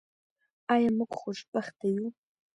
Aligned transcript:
آیا 0.73 0.89
موږ 0.97 1.11
خوشبخته 1.19 1.85
یو؟ 1.95 2.05